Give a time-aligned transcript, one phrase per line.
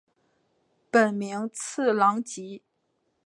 [0.89, 2.63] 本名次郎吉。